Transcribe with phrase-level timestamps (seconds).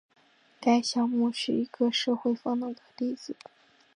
[0.59, 3.35] 该项目是一个社区风能的例子。